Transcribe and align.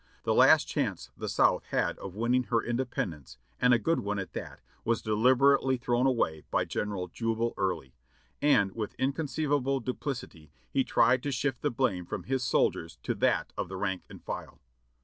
The 0.23 0.33
last 0.33 0.67
chance 0.67 1.11
the 1.15 1.29
South 1.29 1.63
had 1.65 1.99
of 1.99 2.15
winning 2.15 2.45
her 2.45 2.63
independence, 2.63 3.37
and 3.59 3.71
a 3.71 3.77
good 3.77 3.99
one 3.99 4.17
at 4.17 4.33
that, 4.33 4.59
was 4.83 5.03
deliberately 5.03 5.77
thrown 5.77 6.07
away 6.07 6.41
by 6.49 6.65
General 6.65 7.07
Jubal 7.07 7.53
Early, 7.55 7.93
and 8.41 8.71
with 8.73 8.95
inconceivable 8.95 9.79
duplicity 9.79 10.49
he 10.71 10.83
tried 10.83 11.21
to 11.21 11.31
shift 11.31 11.61
the 11.61 11.69
blame 11.69 12.07
from 12.07 12.23
his 12.23 12.43
shoulders 12.47 12.97
to 13.03 13.13
that 13.13 13.53
of 13.55 13.69
the 13.69 13.77
rank 13.77 14.05
and 14.09 14.23
file. 14.23 14.59